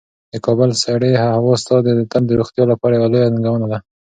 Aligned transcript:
د 0.31 0.33
کابل 0.45 0.69
سړې 0.83 1.11
هوا 1.23 1.53
ستا 1.61 1.77
د 1.85 1.87
تن 2.11 2.23
د 2.27 2.31
روغتیا 2.39 2.63
لپاره 2.71 2.93
یوه 2.95 3.07
لویه 3.13 3.31
ننګونه 3.33 3.65
ده. 3.71 3.77